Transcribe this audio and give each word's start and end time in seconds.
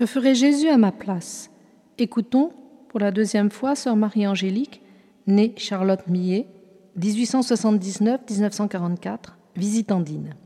Que 0.00 0.06
ferait 0.06 0.34
Jésus 0.34 0.70
à 0.70 0.78
ma 0.78 0.90
place? 0.92 1.50
Écoutons 1.98 2.54
pour 2.88 3.00
la 3.00 3.10
deuxième 3.10 3.50
fois 3.50 3.74
Sœur 3.74 3.96
Marie-Angélique, 3.96 4.80
née 5.26 5.52
Charlotte 5.58 6.06
Millet, 6.06 6.46
1879-1944, 6.98 9.34
visitandine. 9.56 10.36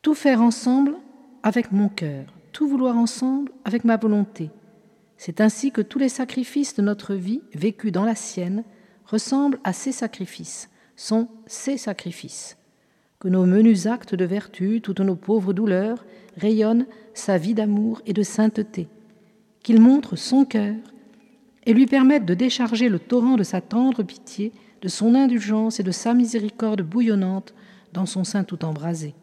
Tout 0.00 0.14
faire 0.14 0.40
ensemble 0.40 0.94
avec 1.42 1.70
mon 1.70 1.90
cœur, 1.90 2.32
tout 2.52 2.66
vouloir 2.66 2.96
ensemble 2.96 3.52
avec 3.66 3.84
ma 3.84 3.98
volonté. 3.98 4.48
C'est 5.18 5.42
ainsi 5.42 5.70
que 5.70 5.82
tous 5.82 5.98
les 5.98 6.08
sacrifices 6.08 6.74
de 6.76 6.80
notre 6.80 7.14
vie, 7.14 7.42
vécus 7.52 7.92
dans 7.92 8.06
la 8.06 8.14
sienne, 8.14 8.64
ressemblent 9.04 9.60
à 9.64 9.74
ces 9.74 9.92
sacrifices, 9.92 10.70
sont 10.96 11.28
ces 11.46 11.76
sacrifices. 11.76 12.56
Que 13.20 13.28
nos 13.28 13.46
menus 13.46 13.86
actes 13.86 14.14
de 14.14 14.24
vertu, 14.24 14.80
toutes 14.80 15.00
nos 15.00 15.16
pauvres 15.16 15.52
douleurs, 15.52 16.04
rayonnent 16.36 16.86
sa 17.14 17.36
vie 17.36 17.54
d'amour 17.54 18.00
et 18.06 18.12
de 18.12 18.22
sainteté, 18.22 18.88
qu'il 19.62 19.80
montre 19.80 20.14
son 20.14 20.44
cœur 20.44 20.76
et 21.66 21.74
lui 21.74 21.86
permette 21.86 22.24
de 22.24 22.34
décharger 22.34 22.88
le 22.88 23.00
torrent 23.00 23.36
de 23.36 23.42
sa 23.42 23.60
tendre 23.60 24.02
pitié, 24.04 24.52
de 24.82 24.88
son 24.88 25.14
indulgence 25.16 25.80
et 25.80 25.82
de 25.82 25.90
sa 25.90 26.14
miséricorde 26.14 26.82
bouillonnante 26.82 27.54
dans 27.92 28.06
son 28.06 28.22
sein 28.22 28.44
tout 28.44 28.64
embrasé. 28.64 29.14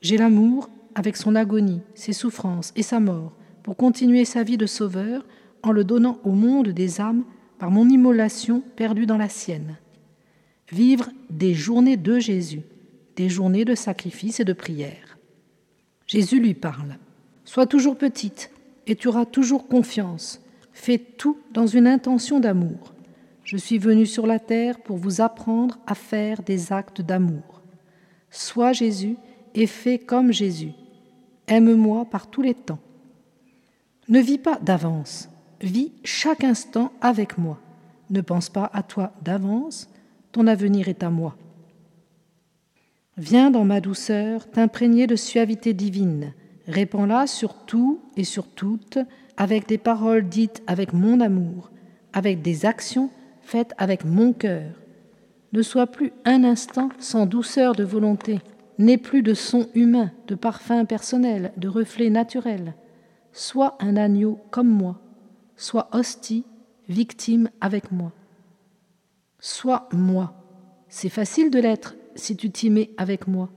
J'ai 0.00 0.16
l'amour 0.16 0.70
avec 0.94 1.16
son 1.16 1.34
agonie, 1.34 1.82
ses 1.94 2.12
souffrances 2.12 2.72
et 2.76 2.82
sa 2.82 3.00
mort 3.00 3.32
pour 3.62 3.76
continuer 3.76 4.24
sa 4.24 4.42
vie 4.42 4.56
de 4.56 4.66
sauveur 4.66 5.26
en 5.62 5.72
le 5.72 5.84
donnant 5.84 6.18
au 6.24 6.30
monde 6.30 6.68
des 6.68 7.00
âmes 7.00 7.24
par 7.58 7.70
mon 7.70 7.88
immolation 7.88 8.62
perdue 8.76 9.06
dans 9.06 9.18
la 9.18 9.28
sienne. 9.28 9.76
Vivre 10.72 11.10
des 11.30 11.54
journées 11.54 11.96
de 11.96 12.18
Jésus, 12.18 12.62
des 13.16 13.28
journées 13.28 13.64
de 13.64 13.74
sacrifice 13.74 14.40
et 14.40 14.44
de 14.44 14.52
prière. 14.52 15.18
Jésus 16.06 16.40
lui 16.40 16.54
parle. 16.54 16.96
Sois 17.44 17.66
toujours 17.66 17.96
petite 17.96 18.50
et 18.86 18.96
tu 18.96 19.08
auras 19.08 19.26
toujours 19.26 19.68
confiance. 19.68 20.40
Fais 20.72 20.98
tout 20.98 21.38
dans 21.52 21.66
une 21.66 21.86
intention 21.86 22.40
d'amour. 22.40 22.94
Je 23.44 23.56
suis 23.56 23.78
venu 23.78 24.06
sur 24.06 24.26
la 24.26 24.38
terre 24.38 24.78
pour 24.78 24.96
vous 24.96 25.20
apprendre 25.20 25.78
à 25.86 25.94
faire 25.94 26.42
des 26.42 26.72
actes 26.72 27.00
d'amour. 27.00 27.62
Sois 28.30 28.72
Jésus 28.72 29.16
et 29.54 29.66
fais 29.66 29.98
comme 29.98 30.32
Jésus. 30.32 30.72
Aime-moi 31.48 32.04
par 32.04 32.28
tous 32.28 32.42
les 32.42 32.54
temps. 32.54 32.78
Ne 34.08 34.20
vis 34.20 34.38
pas 34.38 34.58
d'avance, 34.62 35.28
vis 35.60 35.92
chaque 36.04 36.44
instant 36.44 36.92
avec 37.00 37.38
moi. 37.38 37.60
Ne 38.10 38.20
pense 38.20 38.48
pas 38.48 38.70
à 38.72 38.82
toi 38.82 39.12
d'avance, 39.22 39.88
ton 40.32 40.46
avenir 40.46 40.88
est 40.88 41.02
à 41.02 41.10
moi. 41.10 41.36
Viens 43.16 43.50
dans 43.50 43.64
ma 43.64 43.80
douceur 43.80 44.48
t'imprégner 44.50 45.06
de 45.06 45.16
suavité 45.16 45.74
divine, 45.74 46.32
répands-la 46.66 47.26
sur 47.26 47.54
tout 47.66 48.00
et 48.16 48.24
sur 48.24 48.48
toutes, 48.48 48.98
avec 49.36 49.66
des 49.66 49.78
paroles 49.78 50.28
dites 50.28 50.62
avec 50.66 50.92
mon 50.92 51.20
amour, 51.20 51.70
avec 52.12 52.42
des 52.42 52.66
actions 52.66 53.10
faites 53.42 53.74
avec 53.78 54.04
mon 54.04 54.32
cœur. 54.32 54.72
Ne 55.52 55.62
sois 55.62 55.86
plus 55.86 56.12
un 56.24 56.44
instant 56.44 56.90
sans 56.98 57.26
douceur 57.26 57.74
de 57.74 57.84
volonté, 57.84 58.38
n'aie 58.78 58.98
plus 58.98 59.22
de 59.22 59.34
son 59.34 59.66
humain, 59.74 60.12
de 60.28 60.34
parfum 60.34 60.84
personnel, 60.84 61.52
de 61.56 61.68
reflet 61.68 62.10
naturel. 62.10 62.74
Sois 63.32 63.76
un 63.80 63.96
agneau 63.96 64.38
comme 64.50 64.68
moi, 64.68 65.00
sois 65.56 65.88
hostie, 65.92 66.44
victime 66.88 67.50
avec 67.60 67.92
moi. 67.92 68.12
Sois 69.40 69.88
moi. 69.92 70.34
C'est 70.88 71.08
facile 71.08 71.50
de 71.50 71.58
l'être 71.58 71.96
si 72.14 72.36
tu 72.36 72.50
t'y 72.50 72.68
mets 72.68 72.90
avec 72.98 73.26
moi. 73.26 73.48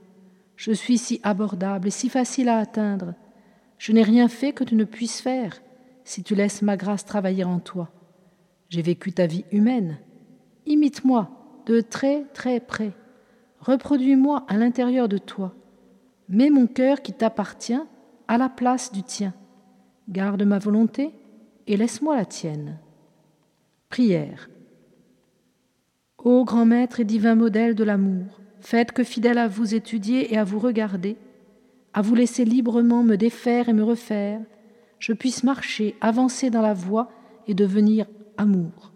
Je 0.56 0.72
suis 0.72 0.98
si 0.98 1.20
abordable 1.22 1.88
et 1.88 1.90
si 1.90 2.08
facile 2.08 2.48
à 2.48 2.58
atteindre. 2.58 3.14
Je 3.76 3.92
n'ai 3.92 4.02
rien 4.02 4.28
fait 4.28 4.52
que 4.52 4.64
tu 4.64 4.76
ne 4.76 4.84
puisses 4.84 5.20
faire 5.20 5.60
si 6.04 6.22
tu 6.22 6.34
laisses 6.34 6.62
ma 6.62 6.76
grâce 6.76 7.04
travailler 7.04 7.44
en 7.44 7.58
toi. 7.58 7.90
J'ai 8.70 8.82
vécu 8.82 9.12
ta 9.12 9.26
vie 9.26 9.44
humaine. 9.52 9.98
Imite-moi 10.66 11.30
de 11.66 11.80
très 11.80 12.24
très 12.32 12.60
près. 12.60 12.92
Reproduis-moi 13.60 14.44
à 14.48 14.56
l'intérieur 14.56 15.08
de 15.08 15.18
toi. 15.18 15.54
Mets 16.28 16.50
mon 16.50 16.66
cœur 16.66 17.02
qui 17.02 17.12
t'appartient 17.12 17.80
à 18.28 18.38
la 18.38 18.48
place 18.48 18.92
du 18.92 19.02
tien. 19.02 19.34
Garde 20.08 20.42
ma 20.42 20.58
volonté 20.58 21.10
et 21.66 21.76
laisse-moi 21.76 22.16
la 22.16 22.24
tienne. 22.24 22.78
Prière. 23.90 24.48
Ô 26.24 26.42
grand 26.44 26.64
maître 26.64 27.00
et 27.00 27.04
divin 27.04 27.34
modèle 27.34 27.74
de 27.74 27.84
l'amour, 27.84 28.40
faites 28.60 28.92
que 28.92 29.04
fidèle 29.04 29.36
à 29.36 29.46
vous 29.46 29.74
étudier 29.74 30.32
et 30.32 30.38
à 30.38 30.44
vous 30.44 30.58
regarder, 30.58 31.18
à 31.92 32.00
vous 32.00 32.14
laisser 32.14 32.46
librement 32.46 33.02
me 33.02 33.16
défaire 33.16 33.68
et 33.68 33.74
me 33.74 33.84
refaire, 33.84 34.40
je 34.98 35.12
puisse 35.12 35.44
marcher, 35.44 35.96
avancer 36.00 36.48
dans 36.48 36.62
la 36.62 36.72
voie 36.72 37.10
et 37.46 37.52
devenir 37.52 38.06
amour. 38.38 38.94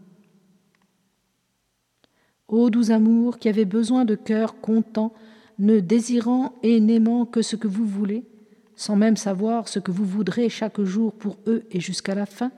Ô 2.49 2.71
doux 2.71 2.93
amour 2.93 3.39
qui 3.39 3.51
avez 3.51 3.67
besoin 3.67 4.07
de 4.07 4.15
cœur 4.15 4.59
content, 4.63 5.13
ne 5.59 5.81
désirant 5.81 6.55
et 6.63 6.81
n'aimant 6.81 7.27
que 7.27 7.43
ce 7.43 7.57
que 7.57 7.69
vous 7.69 7.85
voulez, 7.85 8.25
sans 8.75 8.97
même 8.97 9.19
savoir 9.19 9.69
ce 9.69 9.81
que 9.81 9.91
vous 9.91 10.07
voudrez 10.07 10.49
chaque 10.49 10.81
jour 10.81 11.13
pour 11.13 11.37
eux 11.47 11.65
et 11.73 11.81
jusqu'à 11.81 12.15
la 12.15 12.25
fin, 12.25 12.53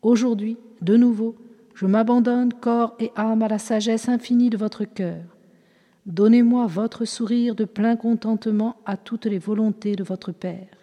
aujourd'hui, 0.00 0.58
de 0.80 0.96
nouveau, 0.96 1.34
je 1.74 1.86
m'abandonne 1.86 2.52
corps 2.52 2.94
et 2.98 3.10
âme 3.16 3.42
à 3.42 3.48
la 3.48 3.58
sagesse 3.58 4.08
infinie 4.08 4.50
de 4.50 4.56
votre 4.56 4.84
cœur. 4.84 5.22
Donnez-moi 6.06 6.66
votre 6.66 7.04
sourire 7.04 7.54
de 7.54 7.64
plein 7.64 7.96
contentement 7.96 8.76
à 8.86 8.96
toutes 8.96 9.26
les 9.26 9.38
volontés 9.38 9.96
de 9.96 10.04
votre 10.04 10.32
Père. 10.32 10.79